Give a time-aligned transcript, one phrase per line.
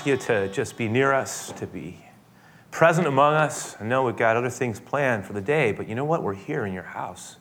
[0.00, 1.94] ask you to just be near us, to be
[2.70, 3.76] present among us.
[3.78, 6.22] I know we've got other things planned for the day, but you know what?
[6.22, 7.36] We're here in your house.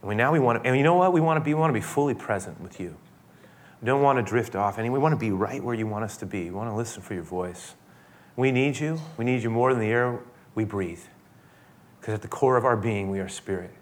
[0.00, 1.12] And we now we want to, and you know what?
[1.12, 2.96] We want to be, we want to be fully present with you.
[3.82, 4.88] We don't want to drift off any.
[4.88, 6.44] We want to be right where you want us to be.
[6.44, 7.74] We want to listen for your voice.
[8.36, 8.98] We need you.
[9.18, 10.18] We need you more than the air
[10.54, 11.02] we breathe.
[12.00, 13.74] Because at the core of our being, we are spirit.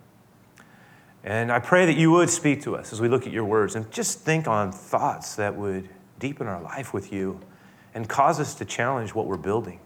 [1.22, 3.76] And I pray that you would speak to us as we look at your words
[3.76, 7.40] and just think on thoughts that would deepen our life with you
[7.98, 9.80] and cause us to challenge what we're building.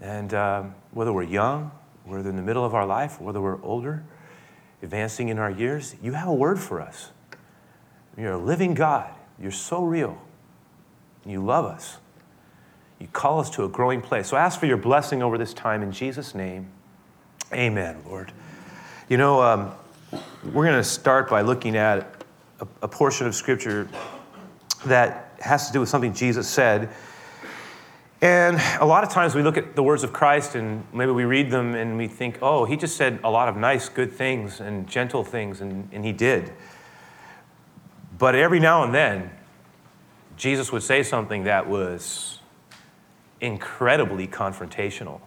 [0.00, 1.72] And um, whether we're young,
[2.04, 4.04] whether in the middle of our life, whether we're older,
[4.84, 7.10] advancing in our years, you have a word for us.
[8.16, 9.12] You're a living God.
[9.36, 10.16] You're so real.
[11.26, 11.96] You love us.
[13.00, 14.28] You call us to a growing place.
[14.28, 16.68] So ask for your blessing over this time in Jesus' name.
[17.52, 18.30] Amen, Lord.
[19.08, 19.72] You know, um,
[20.44, 22.22] we're going to start by looking at
[22.60, 23.88] a, a portion of Scripture
[24.86, 26.90] that has to do with something Jesus said.
[28.20, 31.24] And a lot of times we look at the words of Christ and maybe we
[31.24, 34.60] read them and we think, oh, he just said a lot of nice, good things
[34.60, 36.52] and gentle things, and, and he did.
[38.18, 39.30] But every now and then,
[40.36, 42.40] Jesus would say something that was
[43.40, 45.20] incredibly confrontational.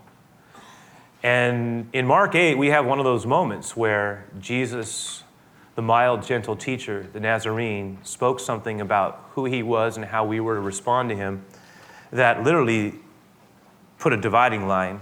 [1.24, 5.24] And in Mark 8, we have one of those moments where Jesus,
[5.76, 10.42] the mild, gentle teacher, the Nazarene, spoke something about who he was and how we
[10.42, 11.46] were to respond to him
[12.12, 12.96] that literally
[14.00, 15.00] put a dividing line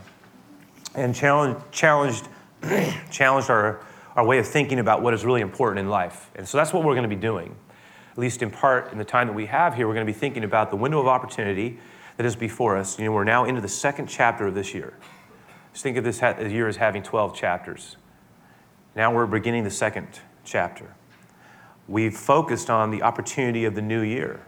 [0.96, 2.28] and challenged, challenged,
[3.12, 3.80] challenged our,
[4.16, 6.30] our way of thinking about what is really important in life.
[6.36, 7.56] And so that's what we're going to be doing.
[8.12, 10.18] At least in part, in the time that we have here, we're going to be
[10.18, 11.80] thinking about the window of opportunity
[12.18, 13.00] that is before us.
[13.00, 14.94] You know, we're now into the second chapter of this year.
[15.72, 17.96] Just think of this year as having 12 chapters.
[18.96, 20.94] Now we're beginning the second chapter.
[21.88, 24.42] We've focused on the opportunity of the new year,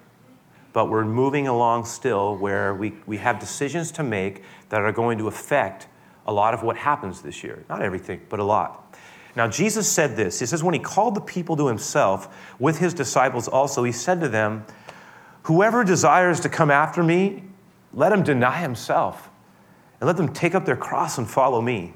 [0.73, 5.17] but we're moving along still where we, we have decisions to make that are going
[5.17, 5.87] to affect
[6.27, 7.63] a lot of what happens this year.
[7.69, 8.97] Not everything, but a lot.
[9.35, 12.93] Now, Jesus said this He says, when he called the people to himself with his
[12.93, 14.65] disciples also, he said to them,
[15.43, 17.43] Whoever desires to come after me,
[17.93, 19.29] let him deny himself
[19.99, 21.93] and let them take up their cross and follow me.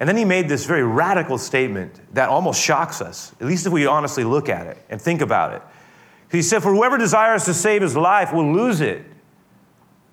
[0.00, 3.72] And then he made this very radical statement that almost shocks us, at least if
[3.72, 5.62] we honestly look at it and think about it.
[6.34, 9.04] He said, For whoever desires to save his life will lose it.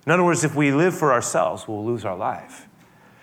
[0.05, 2.67] In other words, if we live for ourselves, we'll lose our life.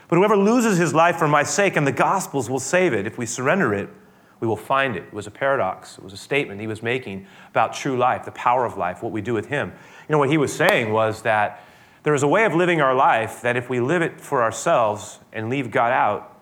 [0.09, 3.07] But whoever loses his life for my sake and the gospel's will save it.
[3.07, 3.91] If we surrender it,
[4.41, 5.05] we will find it.
[5.05, 5.99] It was a paradox.
[5.99, 9.13] It was a statement he was making about true life, the power of life, what
[9.13, 9.73] we do with him.
[10.09, 11.65] You know, what he was saying was that
[12.05, 15.19] there is a way of living our life that if we live it for ourselves
[15.33, 16.41] and leave God out,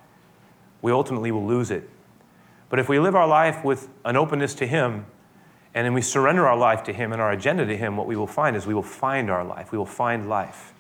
[0.82, 1.88] we ultimately will lose it.
[2.68, 5.06] But if we live our life with an openness to Him
[5.76, 8.16] and then we surrender our life to Him and our agenda to Him, what we
[8.16, 9.72] will find is we will find our life.
[9.72, 10.72] We will find life.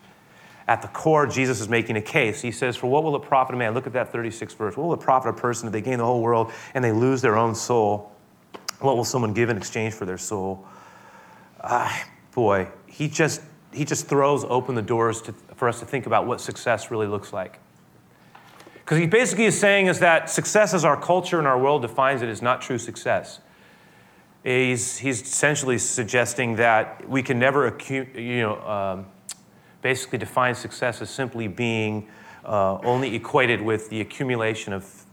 [0.66, 2.40] At the core, Jesus is making a case.
[2.40, 3.74] He says, For what will it profit a man?
[3.74, 4.74] Look at that 36th verse.
[4.74, 7.20] What will it profit a person if they gain the whole world and they lose
[7.20, 8.10] their own soul?
[8.80, 10.66] What will someone give in exchange for their soul?
[11.62, 13.42] Ah, boy, he just
[13.74, 17.06] he just throws open the doors to, for us to think about what success really
[17.06, 17.58] looks like.
[18.76, 22.22] Because he basically is saying is that success as our culture and our world defines
[22.22, 23.40] it is not true success.
[24.46, 29.06] He's, he's essentially suggesting that we can never, you know, um,
[29.82, 32.06] basically define success as simply being
[32.44, 35.04] uh, only equated with the accumulation of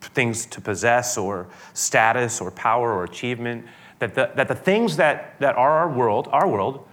[0.00, 3.64] things to possess or status or power or achievement.
[4.00, 6.84] That the, that the things that, that are our world, our world,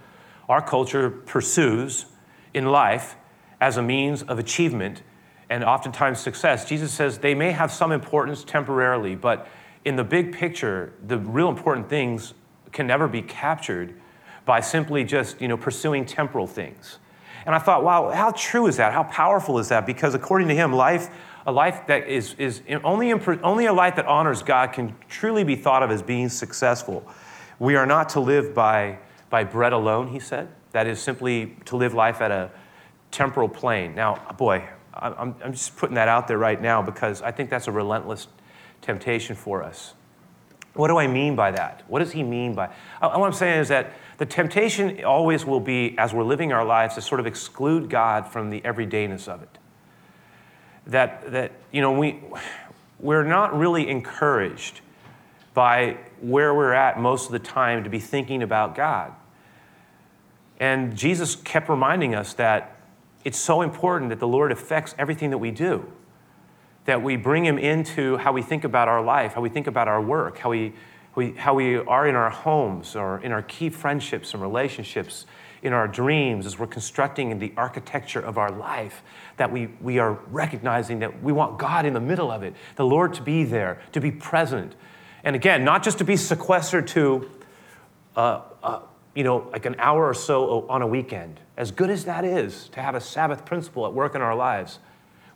[0.48, 2.06] our culture pursues
[2.54, 3.16] in life
[3.60, 5.02] as a means of achievement
[5.50, 6.68] and oftentimes success.
[6.68, 9.48] Jesus says they may have some importance temporarily, but
[9.84, 12.34] in the big picture, the real important things
[12.72, 13.94] can never be captured
[14.44, 16.98] by simply just you know, pursuing temporal things.
[17.46, 18.92] And I thought, wow, how true is that?
[18.92, 19.86] How powerful is that?
[19.86, 21.10] Because according to him, life,
[21.46, 25.56] a life that is, is only, only a life that honors God can truly be
[25.56, 27.06] thought of as being successful.
[27.58, 28.98] We are not to live by
[29.34, 30.46] by bread alone, he said.
[30.70, 32.52] That is simply to live life at a
[33.10, 33.92] temporal plane.
[33.92, 34.62] Now, boy,
[34.94, 38.28] I'm, I'm just putting that out there right now because I think that's a relentless
[38.84, 39.94] temptation for us.
[40.74, 41.82] What do I mean by that?
[41.88, 42.66] What does he mean by?
[43.00, 46.64] Uh, what I'm saying is that the temptation always will be, as we're living our
[46.64, 49.58] lives, to sort of exclude God from the everydayness of it.
[50.86, 52.20] That that you know we
[52.98, 54.80] we're not really encouraged
[55.54, 59.12] by where we're at most of the time to be thinking about God.
[60.58, 62.76] And Jesus kept reminding us that
[63.24, 65.90] it's so important that the Lord affects everything that we do,
[66.84, 69.88] that we bring Him into how we think about our life, how we think about
[69.88, 70.72] our work, how we,
[71.14, 75.26] we, how we are in our homes or in our key friendships and relationships,
[75.62, 79.02] in our dreams as we're constructing the architecture of our life,
[79.38, 82.84] that we, we are recognizing that we want God in the middle of it, the
[82.84, 84.74] Lord to be there, to be present.
[85.24, 87.30] And again, not just to be sequestered to,
[88.14, 88.80] uh, uh,
[89.14, 91.40] you know, like an hour or so on a weekend.
[91.56, 94.80] As good as that is to have a Sabbath principle at work in our lives,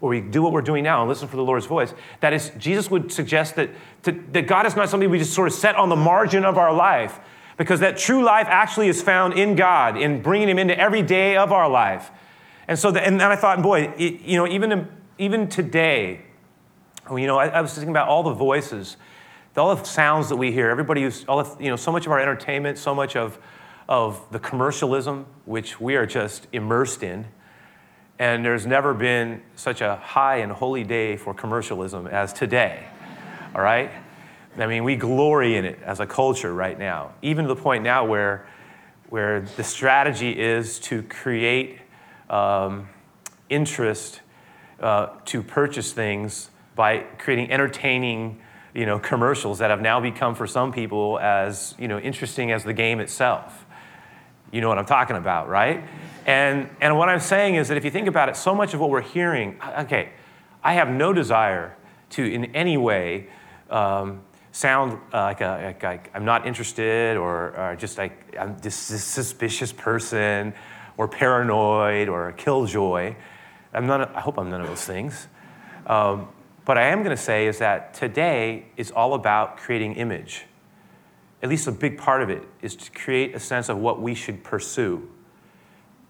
[0.00, 2.52] where we do what we're doing now and listen for the Lord's voice, that is,
[2.58, 3.70] Jesus would suggest that,
[4.04, 6.56] to, that God is not something we just sort of set on the margin of
[6.56, 7.18] our life,
[7.56, 11.36] because that true life actually is found in God, in bringing Him into every day
[11.36, 12.10] of our life.
[12.68, 16.20] And so, the, and then I thought, boy, it, you know, even, even today,
[17.08, 18.96] oh, you know, I, I, was thinking about all the voices,
[19.56, 22.12] all the sounds that we hear, everybody who's, all the, you know, so much of
[22.12, 23.38] our entertainment, so much of,
[23.88, 27.26] of the commercialism, which we are just immersed in.
[28.18, 32.84] And there's never been such a high and holy day for commercialism as today,
[33.54, 33.90] all right?
[34.56, 37.84] I mean, we glory in it as a culture right now, even to the point
[37.84, 38.48] now where,
[39.08, 41.78] where the strategy is to create
[42.28, 42.88] um,
[43.48, 44.20] interest
[44.80, 48.40] uh, to purchase things by creating entertaining
[48.74, 52.64] you know, commercials that have now become for some people as you know, interesting as
[52.64, 53.64] the game itself.
[54.50, 55.84] You know what I'm talking about, right?
[56.28, 58.80] And, and what I'm saying is that if you think about it, so much of
[58.80, 60.10] what we're hearing, okay,
[60.62, 61.74] I have no desire
[62.10, 63.28] to in any way
[63.70, 64.20] um,
[64.52, 68.70] sound uh, like, a, like, like, I'm not interested or, or just like I'm a
[68.70, 70.52] suspicious person
[70.98, 73.16] or paranoid or a killjoy.
[73.72, 75.28] I'm I hope I'm none of those things.
[75.86, 76.28] Um,
[76.66, 80.44] but I am going to say is that today is all about creating image.
[81.42, 84.14] At least a big part of it is to create a sense of what we
[84.14, 85.08] should pursue.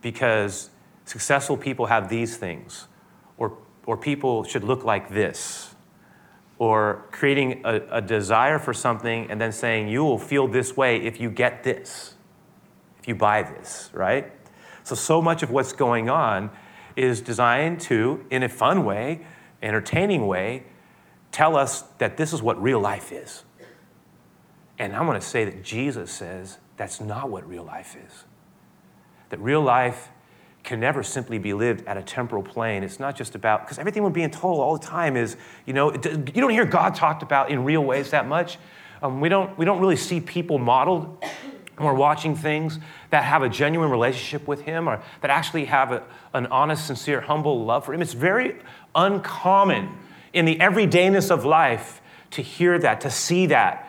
[0.01, 0.71] Because
[1.05, 2.87] successful people have these things,
[3.37, 5.75] or, or people should look like this
[6.59, 10.97] or creating a, a, desire for something and then saying, you will feel this way
[10.99, 12.15] if you get this,
[12.99, 14.33] if you buy this, right?
[14.83, 16.51] So, so much of what's going on
[16.97, 19.25] is designed to, in a fun way,
[19.63, 20.65] entertaining way,
[21.31, 23.45] tell us that this is what real life is.
[24.81, 28.25] And I'm going to say that Jesus says that's not what real life is.
[29.31, 30.09] That real life
[30.65, 32.83] can never simply be lived at a temporal plane.
[32.83, 35.93] It's not just about, because everything we're being told all the time is, you know,
[35.93, 38.59] you don't hear God talked about in real ways that much.
[39.01, 41.25] Um, we, don't, we don't really see people modeled
[41.77, 42.79] when we're watching things
[43.11, 46.03] that have a genuine relationship with Him or that actually have a,
[46.35, 48.03] an honest, sincere, humble love for Him.
[48.03, 48.57] It's very
[48.95, 49.89] uncommon
[50.33, 52.03] in the everydayness of life
[52.33, 53.88] to hear that, to see that.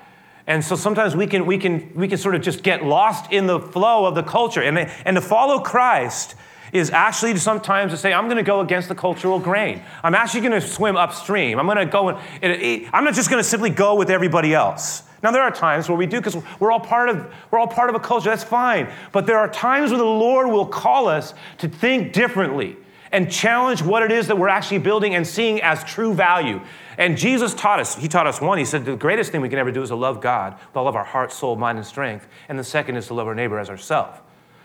[0.50, 3.46] And so sometimes we can, we can, we can sort of just get lost in
[3.46, 4.64] the flow of the culture.
[4.64, 6.34] And, and to follow Christ
[6.74, 9.84] is actually sometimes to say, I'm going to go against the cultural grain.
[10.04, 11.60] I'm actually going to swim upstream.
[11.60, 15.04] I'm going to go, and, I'm not just going to simply go with everybody else.
[15.22, 17.90] Now there are times where we do because we're all part of we're all part
[17.90, 18.30] of a culture.
[18.30, 18.90] That's fine.
[19.12, 22.78] But there are times where the Lord will call us to think differently
[23.12, 26.62] and challenge what it is that we're actually building and seeing as true value.
[26.98, 29.60] And Jesus taught us, He taught us one, He said, the greatest thing we can
[29.60, 32.28] ever do is to love God with all of our heart, soul, mind, and strength.
[32.48, 34.20] And the second is to love our neighbor as ourselves.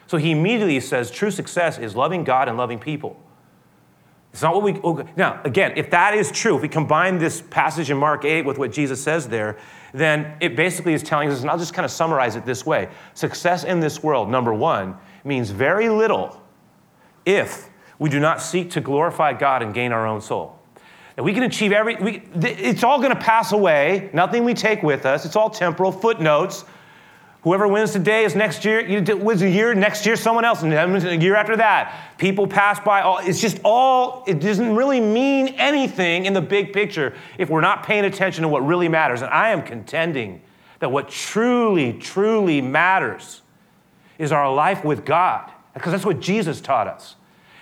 [0.06, 3.20] So he immediately says true success is loving God and loving people.
[4.32, 5.08] It's not what we, okay.
[5.16, 8.58] now, again, if that is true, if we combine this passage in Mark 8 with
[8.58, 9.58] what Jesus says there,
[9.92, 12.88] then it basically is telling us, and I'll just kind of summarize it this way
[13.14, 16.42] success in this world, number one, means very little
[17.24, 20.58] if we do not seek to glorify God and gain our own soul.
[21.16, 24.82] And we can achieve every, we, it's all going to pass away, nothing we take
[24.82, 26.64] with us, it's all temporal, footnotes.
[27.42, 28.82] Whoever wins today is next year,
[29.16, 32.16] wins a year, next year someone else, and a year after that.
[32.16, 33.02] People pass by.
[33.02, 37.60] All, it's just all, it doesn't really mean anything in the big picture if we're
[37.60, 39.20] not paying attention to what really matters.
[39.20, 40.40] And I am contending
[40.78, 43.42] that what truly, truly matters
[44.18, 47.14] is our life with God, because that's what Jesus taught us.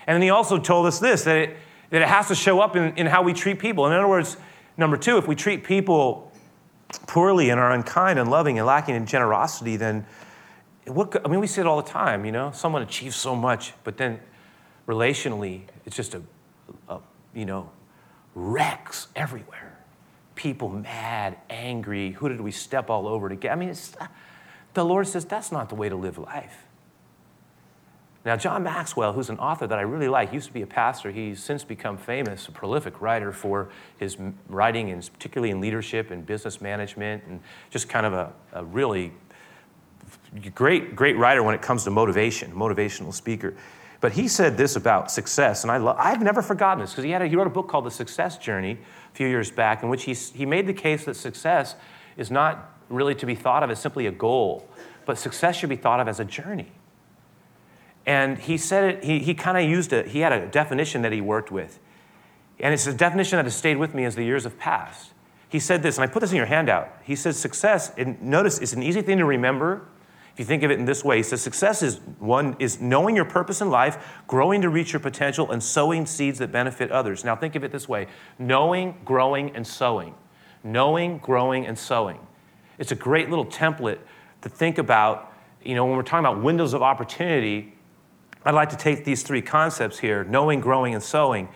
[0.07, 1.57] And then he also told us this that it,
[1.89, 3.85] that it has to show up in, in how we treat people.
[3.85, 4.37] In other words,
[4.77, 6.31] number two, if we treat people
[7.07, 10.05] poorly and are unkind and loving and lacking in generosity, then
[10.87, 12.51] what, I mean, we see it all the time, you know?
[12.51, 14.19] Someone achieves so much, but then
[14.87, 16.21] relationally, it's just a,
[16.89, 16.99] a
[17.33, 17.69] you know,
[18.35, 19.77] wrecks everywhere.
[20.35, 22.11] People mad, angry.
[22.11, 23.51] Who did we step all over to get?
[23.51, 23.73] I mean,
[24.73, 26.62] the Lord says that's not the way to live life.
[28.25, 31.11] Now, John Maxwell, who's an author that I really like, used to be a pastor.
[31.11, 36.25] He's since become famous, a prolific writer for his writing, and particularly in leadership and
[36.25, 39.11] business management, and just kind of a, a really
[40.55, 43.55] great, great writer when it comes to motivation, motivational speaker.
[43.99, 47.29] But he said this about success, and I lo- I've never forgotten this because he,
[47.29, 48.77] he wrote a book called The Success Journey
[49.11, 51.75] a few years back, in which he, he made the case that success
[52.15, 54.67] is not really to be thought of as simply a goal,
[55.05, 56.71] but success should be thought of as a journey.
[58.05, 61.11] And he said it, he, he kind of used it, he had a definition that
[61.11, 61.79] he worked with.
[62.59, 65.11] And it's a definition that has stayed with me as the years have passed.
[65.49, 66.89] He said this, and I put this in your handout.
[67.03, 69.87] He says, success, and notice it's an easy thing to remember
[70.33, 71.17] if you think of it in this way.
[71.17, 74.99] He says, success is one is knowing your purpose in life, growing to reach your
[74.99, 77.23] potential, and sowing seeds that benefit others.
[77.23, 78.07] Now think of it this way
[78.39, 80.15] knowing, growing, and sowing.
[80.63, 82.19] Knowing, growing, and sowing.
[82.79, 83.99] It's a great little template
[84.41, 85.31] to think about,
[85.63, 87.72] you know, when we're talking about windows of opportunity,
[88.45, 91.49] I'd like to take these three concepts here knowing, growing, and sowing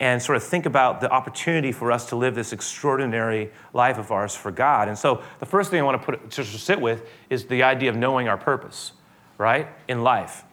[0.00, 4.10] and sort of think about the opportunity for us to live this extraordinary life of
[4.10, 4.88] ours for God.
[4.88, 7.90] And so the first thing I want to put to sit with is the idea
[7.90, 8.92] of knowing our purpose,
[9.38, 9.68] right?
[9.88, 10.44] In life.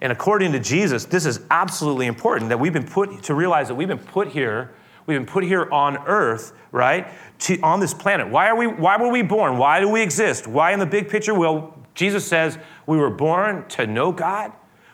[0.00, 3.76] And according to Jesus, this is absolutely important that we've been put to realize that
[3.76, 4.74] we've been put here,
[5.06, 7.06] we've been put here on earth, right?
[7.40, 8.28] To, on this planet.
[8.28, 9.58] Why are we why were we born?
[9.58, 10.48] Why do we exist?
[10.48, 11.34] Why in the big picture?
[11.34, 14.52] Well, Jesus says we were born to know God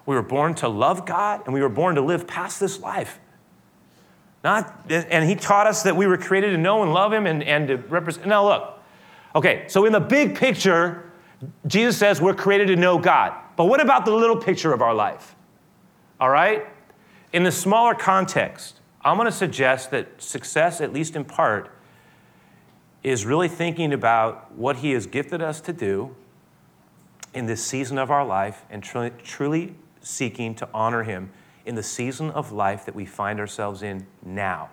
[0.08, 3.20] we were born to love God, and we were born to live past this life.
[4.42, 7.42] Not, and he taught us that we were created to know and love him and,
[7.42, 8.26] and to represent.
[8.26, 8.80] Now, look,
[9.34, 11.12] okay, so in the big picture,
[11.66, 13.34] Jesus says we're created to know God.
[13.54, 15.36] But what about the little picture of our life?
[16.18, 16.64] All right?
[17.34, 21.70] In the smaller context, I'm going to suggest that success, at least in part,
[23.02, 26.16] is really thinking about what he has gifted us to do
[27.34, 29.74] in this season of our life and truly, truly
[30.08, 31.30] seeking to honor Him
[31.66, 34.70] in the season of life that we find ourselves in now.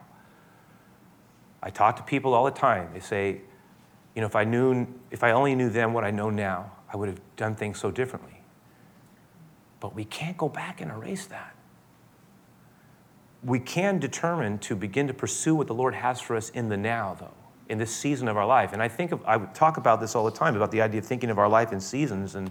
[1.61, 2.89] I talk to people all the time.
[2.93, 3.41] They say,
[4.15, 6.95] you know, if I knew, if I only knew then what I know now, I
[6.95, 8.41] would have done things so differently.
[9.81, 11.53] But we can't go back and erase that.
[13.43, 16.77] We can determine to begin to pursue what the Lord has for us in the
[16.77, 17.33] now, though,
[17.67, 18.71] in this season of our life.
[18.71, 21.05] And I think of, I talk about this all the time about the idea of
[21.05, 22.35] thinking of our life in seasons.
[22.35, 22.49] And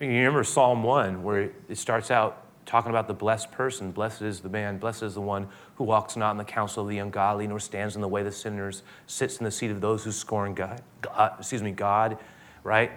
[0.00, 3.90] you remember Psalm 1, where it starts out talking about the blessed person.
[3.90, 6.88] Blessed is the man, blessed is the one who walks not in the counsel of
[6.88, 9.80] the ungodly, nor stands in the way of the sinners, sits in the seat of
[9.80, 12.18] those who scorn God, God excuse me, God,
[12.62, 12.92] right?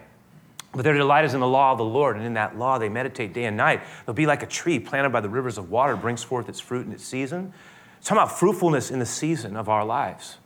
[0.74, 2.89] But their delight is in the law of the Lord, and in that law they
[2.89, 3.81] meditate day and night.
[4.05, 6.86] They'll be like a tree planted by the rivers of water, brings forth its fruit
[6.86, 7.53] in its season.
[7.98, 10.38] It's talking about fruitfulness in the season of our lives.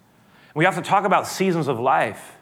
[0.53, 2.33] We have to talk about seasons of life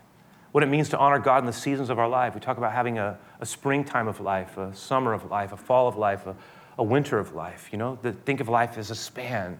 [0.53, 2.35] what it means to honor God in the seasons of our life.
[2.35, 5.87] We talk about having a, a springtime of life, a summer of life, a fall
[5.87, 6.35] of life, a,
[6.77, 7.69] a winter of life.
[7.71, 9.59] You know, the, think of life as a span.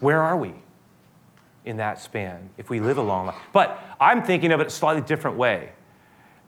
[0.00, 0.52] Where are we
[1.64, 3.36] in that span if we live a long life?
[3.52, 5.70] But I'm thinking of it a slightly different way.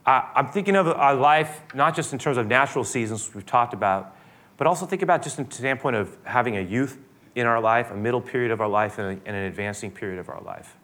[0.05, 3.75] Uh, I'm thinking of our life not just in terms of natural seasons we've talked
[3.75, 4.17] about,
[4.57, 6.99] but also think about just in the standpoint of having a youth
[7.37, 10.19] in our life, a middle period of our life, and, a, and an advancing period
[10.19, 10.78] of our life.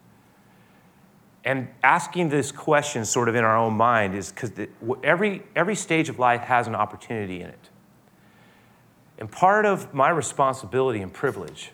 [1.44, 4.52] And asking this question sort of in our own mind is because
[5.02, 7.70] every, every stage of life has an opportunity in it.
[9.18, 11.70] And part of my responsibility and privilege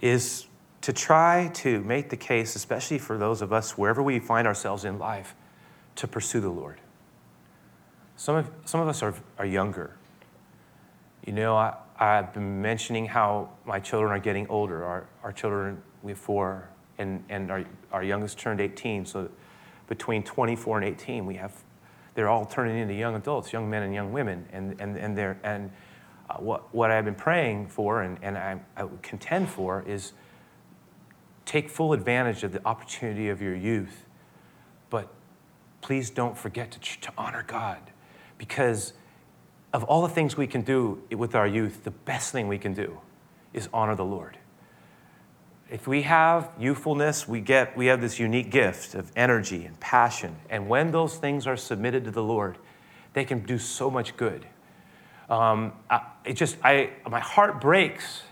[0.00, 0.46] is
[0.82, 4.84] to try to make the case, especially for those of us wherever we find ourselves
[4.84, 5.34] in life,
[5.96, 6.80] to pursue the Lord.
[8.16, 9.96] Some of, some of us are, are younger.
[11.26, 14.84] You know, I, I've been mentioning how my children are getting older.
[14.84, 16.69] Our, our children, we have four
[17.00, 19.06] and, and our, our youngest turned 18.
[19.06, 19.28] So
[19.88, 21.52] between 24 and 18, we have,
[22.14, 24.46] they're all turning into young adults, young men and young women.
[24.52, 25.70] And, and, and, they're, and
[26.28, 30.12] uh, what, what I've been praying for and, and I, I contend for is
[31.46, 34.04] take full advantage of the opportunity of your youth.
[34.90, 35.08] But
[35.80, 37.78] please don't forget to, to honor God
[38.38, 38.92] because
[39.72, 42.74] of all the things we can do with our youth, the best thing we can
[42.74, 43.00] do
[43.52, 44.36] is honor the Lord
[45.70, 50.36] if we have youthfulness, we get we have this unique gift of energy and passion.
[50.50, 52.58] And when those things are submitted to the Lord,
[53.12, 54.44] they can do so much good.
[55.28, 58.22] Um, I, it just I my heart breaks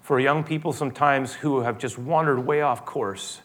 [0.00, 3.42] for young people sometimes who have just wandered way off course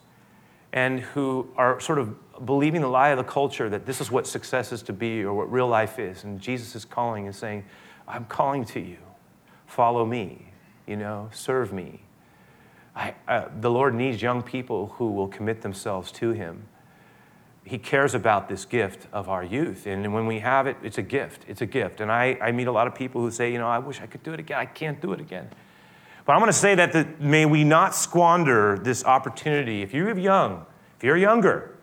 [0.72, 4.26] and who are sort of believing the lie of the culture that this is what
[4.26, 6.24] success is to be or what real life is.
[6.24, 7.66] And Jesus is calling and saying,
[8.08, 8.98] I'm calling to you.
[9.68, 10.54] Follow me,
[10.86, 12.02] you know, serve me
[12.96, 16.68] I, uh, the Lord needs young people who will commit themselves to Him.
[17.64, 19.88] He cares about this gift of our youth.
[19.88, 21.44] And when we have it, it's a gift.
[21.48, 22.00] It's a gift.
[22.00, 24.06] And I, I meet a lot of people who say, you know, I wish I
[24.06, 24.60] could do it again.
[24.60, 25.50] I can't do it again.
[26.26, 29.82] But I'm going to say that the, may we not squander this opportunity.
[29.82, 30.66] If you're young,
[30.98, 31.76] if you're younger,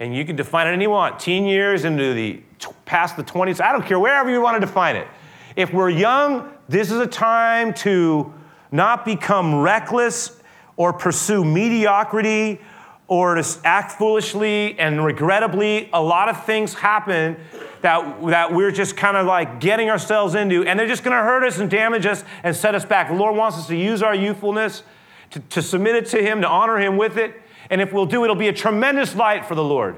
[0.00, 2.42] and you can define it any you want, teen years into the
[2.84, 5.08] past the 20s, I don't care, wherever you want to define it.
[5.56, 8.32] If we're young, this is a time to
[8.70, 10.40] not become reckless
[10.76, 12.60] or pursue mediocrity
[13.08, 15.88] or to act foolishly and regrettably.
[15.92, 17.36] A lot of things happen
[17.82, 21.22] that, that we're just kind of like getting ourselves into, and they're just going to
[21.22, 23.08] hurt us and damage us and set us back.
[23.08, 24.82] The Lord wants us to use our youthfulness,
[25.30, 27.40] to, to submit it to Him, to honor Him with it.
[27.70, 29.96] And if we'll do it, it'll be a tremendous light for the Lord.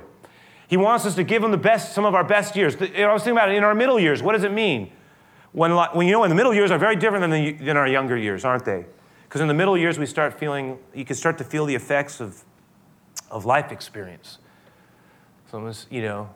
[0.69, 2.75] He wants us to give Him the best, some of our best years.
[2.77, 4.23] I was thinking about it in our middle years.
[4.23, 4.93] What does it mean?
[5.59, 7.89] When, when you know, in the middle years are very different than, the, than our
[7.89, 8.87] younger years, aren't they?
[9.25, 12.21] Because in the middle years, we start feeling, you can start to feel the effects
[12.21, 12.45] of,
[13.29, 14.39] of life experience.
[15.51, 16.31] So, you know,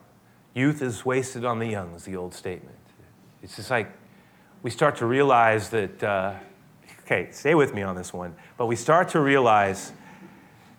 [0.53, 2.75] youth is wasted on the young, is the old statement.
[3.41, 3.93] It's just like
[4.61, 6.33] we start to realize that, uh,
[7.05, 9.93] okay, stay with me on this one, but we start to realize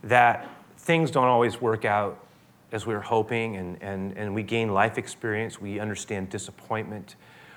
[0.02, 0.46] that
[0.76, 2.22] things don't always work out
[2.72, 5.62] as we are hoping, and, and, and we gain life experience.
[5.62, 7.16] We understand disappointment.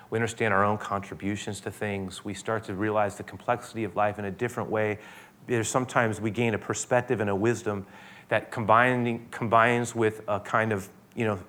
[0.09, 2.23] We understand our own contributions to things.
[2.23, 4.99] We start to realize the complexity of life in a different way.
[5.47, 7.85] There's sometimes we gain a perspective and a wisdom
[8.29, 11.39] that combining, combines with a kind of, you know,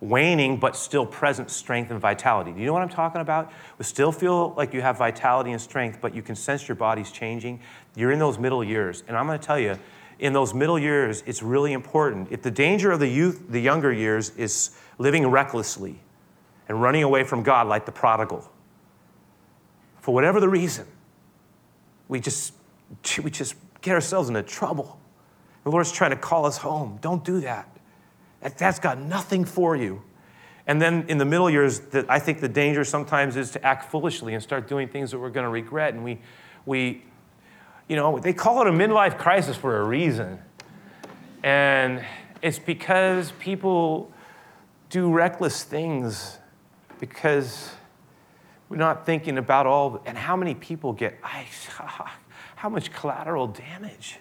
[0.00, 2.52] waning but still present strength and vitality.
[2.52, 3.52] Do you know what I'm talking about?
[3.78, 7.12] We still feel like you have vitality and strength, but you can sense your body's
[7.12, 7.60] changing.
[7.94, 9.04] You're in those middle years.
[9.06, 9.78] And I'm going to tell you,
[10.18, 12.28] in those middle years, it's really important.
[12.30, 16.00] If the danger of the youth, the younger years, is living recklessly,
[16.68, 18.50] and running away from God like the prodigal.
[20.00, 20.86] For whatever the reason,
[22.08, 22.54] we just,
[23.22, 24.98] we just get ourselves into trouble.
[25.64, 26.98] The Lord's trying to call us home.
[27.00, 27.68] Don't do that.
[28.40, 30.02] that that's got nothing for you.
[30.66, 33.90] And then in the middle years, the, I think the danger sometimes is to act
[33.90, 35.94] foolishly and start doing things that we're going to regret.
[35.94, 36.20] And we,
[36.66, 37.02] we,
[37.88, 40.38] you know, they call it a midlife crisis for a reason.
[41.42, 42.04] And
[42.40, 44.12] it's because people
[44.88, 46.38] do reckless things
[47.02, 47.72] because
[48.68, 51.18] we're not thinking about all, and how many people get,
[52.54, 54.20] how much collateral damage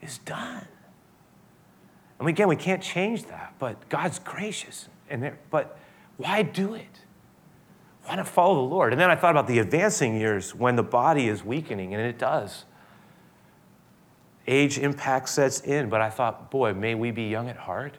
[0.00, 0.68] is done.
[2.20, 4.88] And again, we can't change that, but God's gracious.
[5.08, 5.76] And there, but
[6.16, 7.00] why do it?
[8.04, 8.92] Why not follow the Lord?
[8.92, 12.20] And then I thought about the advancing years when the body is weakening, and it
[12.20, 12.66] does.
[14.46, 17.96] Age impact sets in, but I thought, boy, may we be young at heart.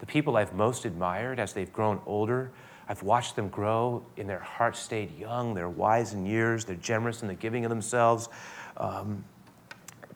[0.00, 2.50] The people I've most admired as they've grown older,
[2.90, 5.54] I've watched them grow in their heart stayed young.
[5.54, 6.64] They're wise in years.
[6.64, 8.28] They're generous in the giving of themselves.
[8.76, 9.24] Um,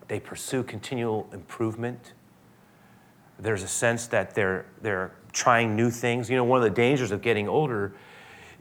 [0.08, 2.14] they pursue continual improvement.
[3.38, 6.28] There's a sense that they're, they're trying new things.
[6.28, 7.92] You know, one of the dangers of getting older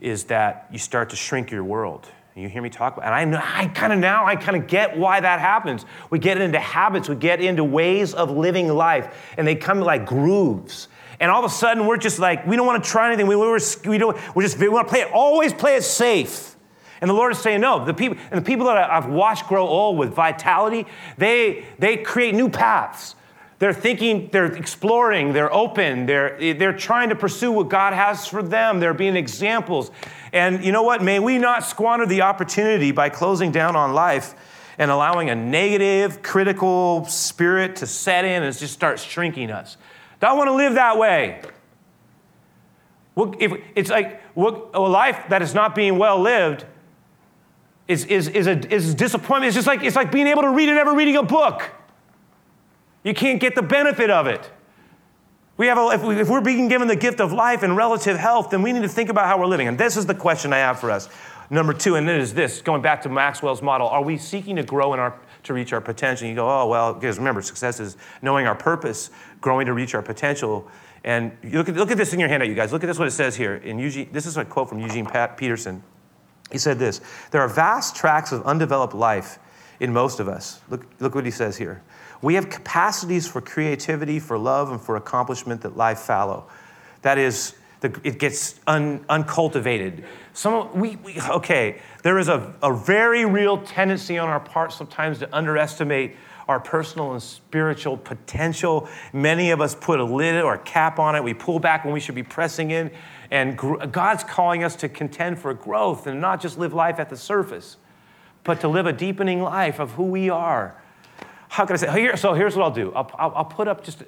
[0.00, 2.08] is that you start to shrink your world.
[2.36, 4.96] You hear me talk about, and I I kind of now, I kind of get
[4.96, 5.84] why that happens.
[6.10, 10.06] We get into habits, we get into ways of living life, and they come like
[10.06, 10.86] grooves
[11.20, 13.26] and all of a sudden we're just like we don't want to try anything.
[13.26, 16.56] We, we're, we don't we're just we want to play it always play it safe.
[17.00, 19.66] And the lord is saying no the people and the people that i've watched grow
[19.66, 20.86] old with vitality
[21.18, 23.14] they they create new paths.
[23.58, 28.42] They're thinking they're exploring they're open they're they're trying to pursue what god has for
[28.42, 28.80] them.
[28.80, 29.90] They're being examples.
[30.32, 31.02] And you know what?
[31.02, 34.34] May we not squander the opportunity by closing down on life
[34.78, 39.76] and allowing a negative critical spirit to set in and just start shrinking us
[40.28, 41.40] don't want to live that way.
[43.16, 46.64] If it's like a life that is not being well lived
[47.86, 49.46] is, is, is, a, is disappointment.
[49.46, 51.70] It's just like, it's like being able to read and never reading a book.
[53.02, 54.50] You can't get the benefit of it.
[55.56, 58.16] We have a, if, we, if we're being given the gift of life and relative
[58.16, 59.68] health, then we need to think about how we're living.
[59.68, 61.08] And this is the question I have for us.
[61.50, 64.62] Number two, and it is this going back to Maxwell's model are we seeking to
[64.62, 66.28] grow in our to reach our potential?
[66.28, 70.02] You go, oh, well, because remember, success is knowing our purpose, growing to reach our
[70.02, 70.68] potential.
[71.04, 72.72] And look at, look at this in your handout, you guys.
[72.72, 73.56] Look at this, what it says here.
[73.56, 75.82] In Eugene, this is a quote from Eugene Pat Peterson.
[76.50, 79.38] He said this There are vast tracts of undeveloped life
[79.80, 80.60] in most of us.
[80.68, 81.82] Look, look what he says here.
[82.22, 86.46] We have capacities for creativity, for love, and for accomplishment that lie fallow.
[87.02, 87.54] That is,
[87.84, 90.04] it gets un, uncultivated.
[90.32, 95.18] Some, we, we, okay, there is a, a very real tendency on our part sometimes
[95.20, 96.16] to underestimate
[96.48, 98.88] our personal and spiritual potential.
[99.12, 101.24] Many of us put a lid or a cap on it.
[101.24, 102.90] We pull back when we should be pressing in.
[103.30, 107.08] And gr- God's calling us to contend for growth and not just live life at
[107.08, 107.76] the surface,
[108.42, 110.80] but to live a deepening life of who we are.
[111.48, 111.92] How can I say?
[111.92, 114.02] Here, so here's what I'll do I'll, I'll, I'll put up just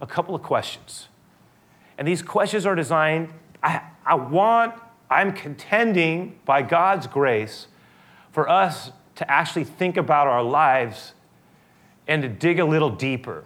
[0.00, 1.08] a couple of questions.
[2.00, 3.28] And these questions are designed,
[3.62, 4.74] I, I want,
[5.10, 7.66] I'm contending by God's grace
[8.32, 11.12] for us to actually think about our lives
[12.08, 13.44] and to dig a little deeper.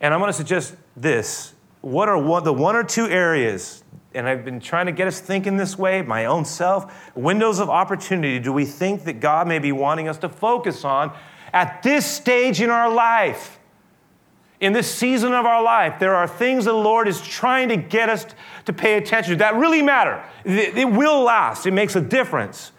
[0.00, 1.52] And I'm going to suggest this.
[1.82, 5.20] What are one, the one or two areas, and I've been trying to get us
[5.20, 9.58] thinking this way, my own self, windows of opportunity do we think that God may
[9.58, 11.14] be wanting us to focus on
[11.52, 13.57] at this stage in our life?
[14.60, 18.08] In this season of our life, there are things the Lord is trying to get
[18.08, 18.26] us
[18.64, 20.24] to pay attention to that really matter.
[20.44, 22.72] It will last, it makes a difference.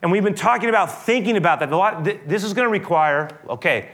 [0.00, 1.70] And we've been talking about thinking about that.
[1.70, 3.90] A lot, this is going to require, okay,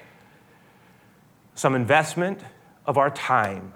[1.54, 2.40] some investment
[2.86, 3.72] of our time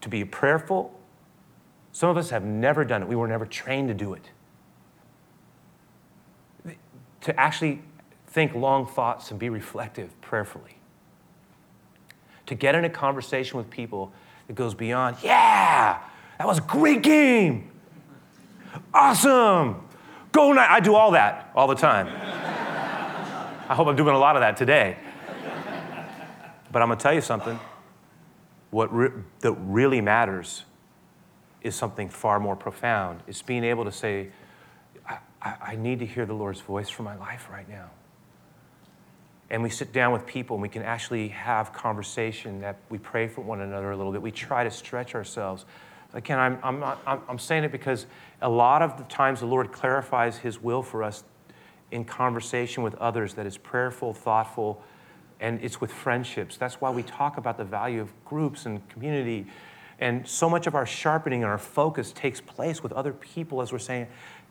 [0.00, 0.98] to be prayerful.
[1.92, 4.30] Some of us have never done it, we were never trained to do it.
[7.22, 7.82] To actually
[8.26, 10.78] think long thoughts and be reflective prayerfully.
[12.46, 14.12] To get in a conversation with people
[14.46, 15.98] that goes beyond, yeah,
[16.38, 17.70] that was a great game.
[18.92, 19.86] Awesome.
[20.32, 20.70] Go night.
[20.70, 22.08] I do all that all the time.
[23.68, 24.96] I hope I'm doing a lot of that today.
[26.70, 27.58] But I'm going to tell you something.
[28.70, 30.64] What re- that really matters
[31.62, 33.22] is something far more profound.
[33.28, 34.30] It's being able to say,
[35.08, 37.90] I, I, I need to hear the Lord's voice for my life right now.
[39.50, 43.28] And we sit down with people and we can actually have conversation that we pray
[43.28, 44.22] for one another a little bit.
[44.22, 45.66] We try to stretch ourselves.
[46.14, 48.06] Again, I'm, I'm, not, I'm, I'm saying it because
[48.40, 51.24] a lot of the times the Lord clarifies His will for us
[51.90, 54.82] in conversation with others that is prayerful, thoughtful,
[55.40, 56.56] and it's with friendships.
[56.56, 59.46] That's why we talk about the value of groups and community.
[60.00, 63.72] And so much of our sharpening and our focus takes place with other people as
[63.72, 64.06] we're saying,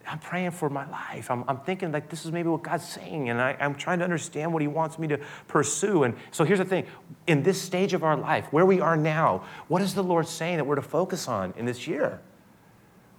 [0.07, 1.31] I'm praying for my life.
[1.31, 4.03] I'm, I'm thinking like this is maybe what God's saying, and I, I'm trying to
[4.03, 6.03] understand what He wants me to pursue.
[6.03, 6.85] And so here's the thing
[7.27, 10.57] in this stage of our life, where we are now, what is the Lord saying
[10.57, 12.19] that we're to focus on in this year?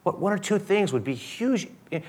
[0.02, 1.66] What one or two things would be huge.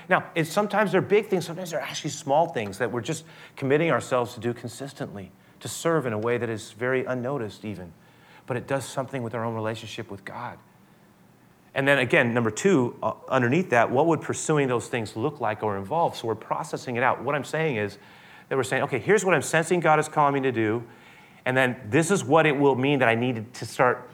[0.08, 3.24] Now, it's, sometimes they're big things, sometimes they're actually small things that we're just
[3.56, 7.92] committing ourselves to do consistently to serve in a way that is very unnoticed, even.
[8.46, 10.58] But it does something with our own relationship with God.
[11.76, 15.62] And then again, number two, uh, underneath that, what would pursuing those things look like
[15.62, 16.16] or involve?
[16.16, 17.22] So we're processing it out.
[17.22, 17.98] What I'm saying is
[18.48, 20.82] that we're saying, okay, here's what I'm sensing God is calling me to do.
[21.44, 24.08] And then this is what it will mean that I need to start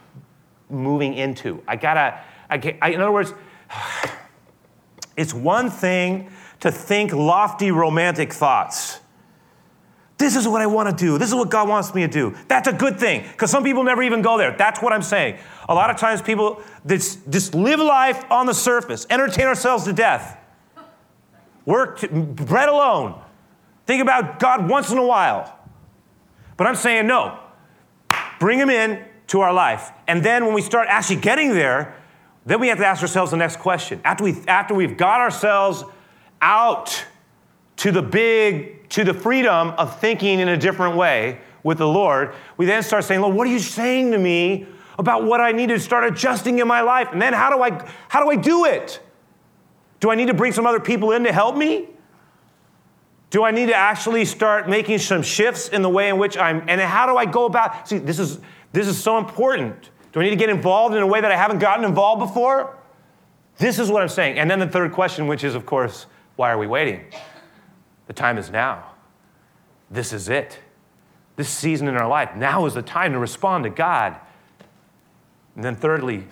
[0.69, 1.63] moving into.
[1.69, 2.21] I gotta,
[2.51, 3.33] I, I, in other words,
[5.17, 8.99] it's one thing to think lofty romantic thoughts.
[10.23, 11.19] This is what I want to do.
[11.19, 12.33] This is what God wants me to do.
[12.47, 14.55] That's a good thing because some people never even go there.
[14.57, 15.37] That's what I'm saying.
[15.69, 19.93] A lot of times people just, just live life on the surface, entertain ourselves to
[19.93, 20.39] death,
[21.67, 23.21] work, to, bread alone,
[23.85, 25.59] think about God once in a while.
[26.57, 27.41] But I'm saying no.
[28.39, 29.91] Bring Him in to our life.
[30.07, 31.97] And then when we start actually getting there,
[32.47, 34.01] then we have to ask ourselves the next question.
[34.05, 35.83] After, we, after we've got ourselves
[36.41, 37.07] out
[37.79, 42.35] to the big, to the freedom of thinking in a different way with the Lord,
[42.59, 44.67] we then start saying, Lord, what are you saying to me
[44.99, 47.09] about what I need to start adjusting in my life?
[47.11, 49.01] And then how do I how do I do it?
[50.01, 51.89] Do I need to bring some other people in to help me?
[53.31, 56.69] Do I need to actually start making some shifts in the way in which I'm
[56.69, 58.41] and how do I go about see this is
[58.73, 59.89] this is so important.
[60.13, 62.79] Do I need to get involved in a way that I haven't gotten involved before?
[63.57, 64.39] This is what I'm saying.
[64.39, 67.05] And then the third question, which is, of course, why are we waiting?
[68.13, 68.91] The time is now.
[69.91, 70.59] This is it.
[71.37, 74.17] This season in our life, now is the time to respond to God.
[75.55, 76.27] And then, thirdly,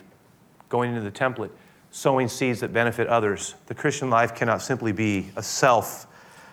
[0.69, 1.49] going into the template,
[1.91, 3.55] sowing seeds that benefit others.
[3.65, 6.07] The Christian life cannot simply be a self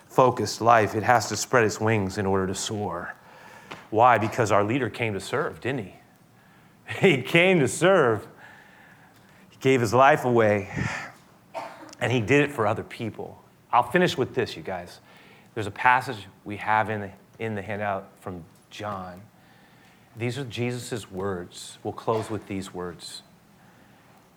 [0.08, 3.14] focused life, it has to spread its wings in order to soar.
[3.90, 4.18] Why?
[4.18, 5.96] Because our leader came to serve, didn't he?
[7.02, 8.26] He came to serve.
[9.50, 10.70] He gave his life away,
[12.00, 13.44] and he did it for other people.
[13.74, 15.02] I'll finish with this, you guys.
[15.58, 19.20] There's a passage we have in the, in the handout from John.
[20.16, 21.80] These are Jesus' words.
[21.82, 23.24] We'll close with these words.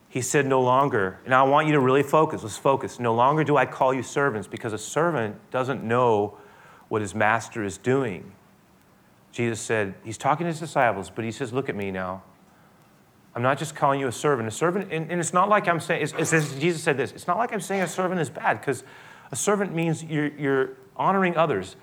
[0.08, 2.42] He said, No longer, and I want you to really focus.
[2.42, 2.98] Let's focus.
[2.98, 6.38] No longer do I call you servants because a servant doesn't know
[6.88, 8.32] what his master is doing.
[9.30, 12.22] Jesus said, He's talking to his disciples, but he says, Look at me now.
[13.34, 14.48] I'm not just calling you a servant.
[14.48, 17.26] A servant, and, and it's not like I'm saying, it's, it's, Jesus said this, it's
[17.26, 18.84] not like I'm saying a servant is bad because
[19.30, 21.74] a servant means you're, you're honoring others.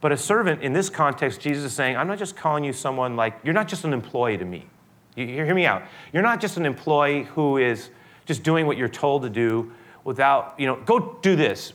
[0.00, 3.16] But a servant, in this context, Jesus is saying, I'm not just calling you someone
[3.16, 4.66] like, you're not just an employee to me.
[5.14, 5.84] You, hear me out.
[6.12, 7.88] You're not just an employee who is
[8.26, 9.72] just doing what you're told to do
[10.04, 11.72] without, you know, go do this.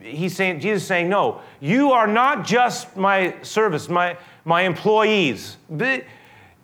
[0.00, 5.56] He's saying, Jesus is saying, no, you are not just my service, my, my employees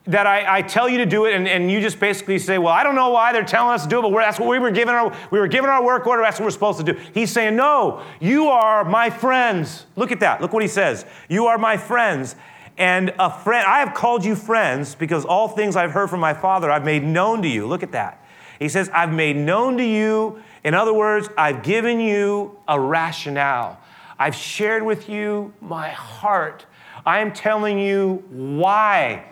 [0.06, 2.72] that I, I, tell you to do it, and, and you just basically say, Well,
[2.72, 4.70] I don't know why they're telling us to do it, but that's what we were
[4.70, 6.98] given our we were given our work order, that's what we're supposed to do.
[7.12, 9.86] He's saying, No, you are my friends.
[9.96, 10.40] Look at that.
[10.40, 11.04] Look what he says.
[11.28, 12.36] You are my friends.
[12.78, 16.34] And a friend, I have called you friends because all things I've heard from my
[16.34, 17.66] father I've made known to you.
[17.66, 18.22] Look at that.
[18.58, 20.42] He says, I've made known to you.
[20.62, 23.80] In other words, I've given you a rationale.
[24.18, 26.66] I've shared with you my heart.
[27.04, 29.24] I am telling you why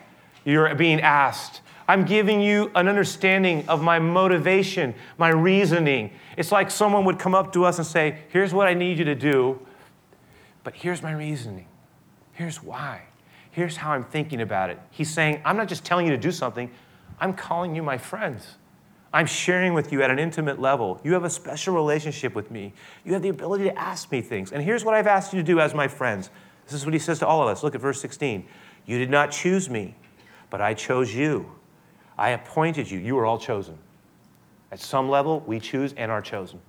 [0.44, 1.60] You're being asked.
[1.86, 6.12] I'm giving you an understanding of my motivation, my reasoning.
[6.36, 9.04] It's like someone would come up to us and say, Here's what I need you
[9.04, 9.60] to do,
[10.62, 11.66] but here's my reasoning.
[12.32, 13.02] Here's why.
[13.50, 14.80] Here's how I'm thinking about it.
[14.90, 16.70] He's saying, I'm not just telling you to do something,
[17.20, 18.56] I'm calling you my friends.
[19.12, 21.00] I'm sharing with you at an intimate level.
[21.04, 22.72] You have a special relationship with me.
[23.04, 24.50] You have the ability to ask me things.
[24.50, 26.30] And here's what I've asked you to do as my friends.
[26.64, 27.62] This is what he says to all of us.
[27.62, 28.44] Look at verse 16.
[28.86, 29.94] You did not choose me,
[30.54, 31.50] but I chose you.
[32.16, 33.00] I appointed you.
[33.00, 33.76] You are all chosen.
[34.70, 36.60] At some level, we choose and are chosen.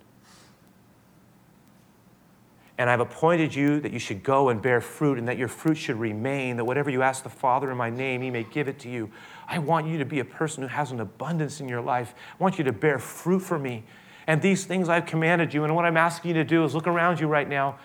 [2.78, 5.76] And I've appointed you that you should go and bear fruit and that your fruit
[5.76, 8.80] should remain, that whatever you ask the Father in my name, he may give it
[8.80, 9.08] to you.
[9.46, 12.12] I want you to be a person who has an abundance in your life.
[12.40, 13.84] I want you to bear fruit for me.
[14.26, 15.62] And these things I've commanded you.
[15.62, 17.78] And what I'm asking you to do is look around you right now.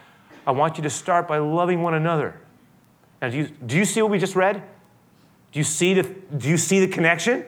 [0.47, 2.41] I want you to start by loving one another.
[3.21, 4.63] Now, do you, do you see what we just read?
[5.51, 6.03] Do you see the,
[6.37, 7.45] do you see the connection?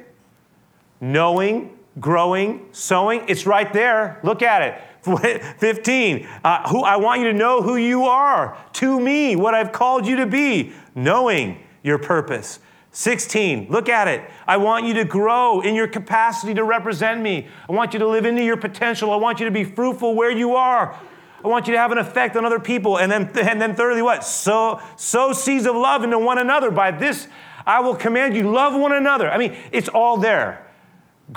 [0.99, 4.19] Knowing, growing, sowing, it's right there.
[4.23, 4.81] Look at it.
[5.59, 9.71] 15, uh, who, I want you to know who you are to me, what I've
[9.71, 12.59] called you to be, knowing your purpose.
[12.91, 14.23] 16, look at it.
[14.47, 17.47] I want you to grow in your capacity to represent me.
[17.67, 19.11] I want you to live into your potential.
[19.11, 20.97] I want you to be fruitful where you are.
[21.43, 22.97] I want you to have an effect on other people.
[22.97, 24.23] And then, and then thirdly, what?
[24.23, 26.71] Sow, sow seeds of love into one another.
[26.71, 27.27] By this,
[27.65, 29.29] I will command you, love one another.
[29.29, 30.67] I mean, it's all there.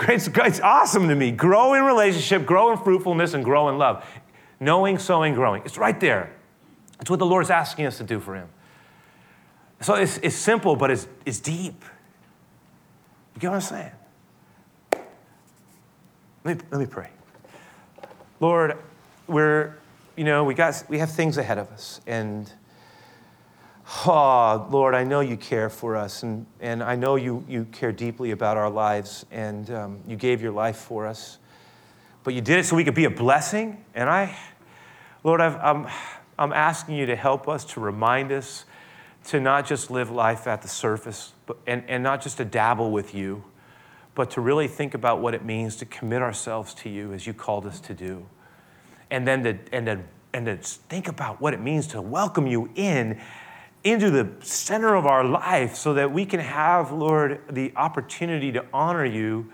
[0.01, 1.31] It's, it's awesome to me.
[1.31, 4.05] Grow in relationship, grow in fruitfulness, and grow in love.
[4.59, 5.63] Knowing, sowing, growing.
[5.65, 6.33] It's right there.
[7.01, 8.49] It's what the Lord's asking us to do for Him.
[9.81, 11.85] So it's, it's simple, but it's, it's deep.
[13.35, 13.93] You get what I'm saying?
[16.45, 17.11] Let me, let me pray.
[18.41, 18.79] Lord,
[19.27, 19.75] we're,
[20.17, 22.01] you know, we, got, we have things ahead of us.
[22.07, 22.51] And,
[24.07, 26.23] oh, Lord, I know you care for us.
[26.23, 29.25] And, and I know you, you care deeply about our lives.
[29.31, 31.39] And um, you gave your life for us.
[32.25, 33.85] But you did it so we could be a blessing.
[33.95, 34.37] And I,
[35.23, 35.87] Lord, I've, I'm,
[36.39, 38.65] I'm asking you to help us, to remind us
[39.29, 42.91] to not just live life at the surface but, and, and not just to dabble
[42.91, 43.43] with you,
[44.15, 47.35] but to really think about what it means to commit ourselves to you as you
[47.35, 48.27] called us to do.
[49.11, 50.01] And then to, and to,
[50.33, 53.21] and to think about what it means to welcome you in
[53.87, 58.65] into the center of our life so that we can have, Lord, the opportunity to
[58.73, 59.53] honor you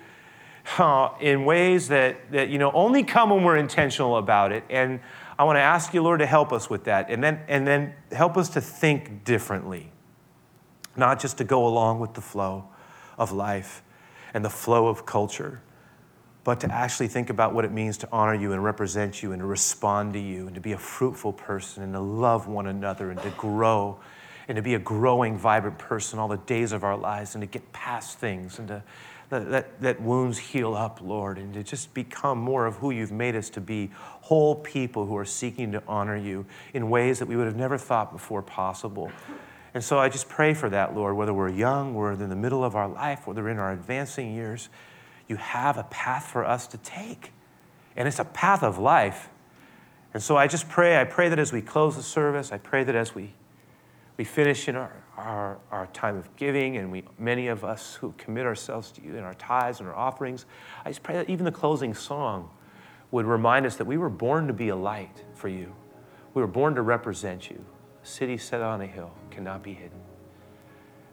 [0.78, 4.64] uh, in ways that, that you know, only come when we're intentional about it.
[4.70, 5.00] And
[5.38, 7.10] I want to ask you, Lord, to help us with that.
[7.10, 9.92] And then, and then help us to think differently,
[10.96, 12.68] not just to go along with the flow
[13.18, 13.82] of life
[14.32, 15.60] and the flow of culture,
[16.42, 19.40] but to actually think about what it means to honor you and represent you and
[19.40, 23.10] to respond to you and to be a fruitful person and to love one another
[23.10, 24.00] and to grow
[24.48, 27.46] and to be a growing, vibrant person all the days of our lives and to
[27.46, 28.82] get past things and to
[29.40, 33.34] that, that, wounds heal up, Lord, and to just become more of who you've made
[33.34, 37.36] us to be whole people who are seeking to honor you in ways that we
[37.36, 39.10] would have never thought before possible.
[39.72, 42.62] And so I just pray for that, Lord, whether we're young, we're in the middle
[42.62, 44.68] of our life, whether in our advancing years,
[45.28, 47.32] you have a path for us to take.
[47.96, 49.30] And it's a path of life.
[50.12, 52.84] And so I just pray, I pray that as we close the service, I pray
[52.84, 53.32] that as we,
[54.22, 58.14] we finish in our our, our time of giving, and we, many of us who
[58.16, 60.46] commit ourselves to you in our tithes and our offerings.
[60.84, 62.48] I just pray that even the closing song
[63.10, 65.74] would remind us that we were born to be a light for you.
[66.34, 67.64] We were born to represent you.
[68.02, 70.00] A city set on a hill cannot be hidden.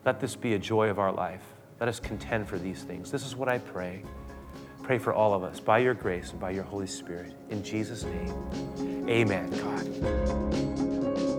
[0.06, 1.44] Let this be a joy of our life.
[1.80, 3.12] Let us contend for these things.
[3.12, 4.04] This is what I pray.
[4.84, 7.34] Pray for all of us by your grace and by your Holy Spirit.
[7.50, 11.39] In Jesus' name, amen, God.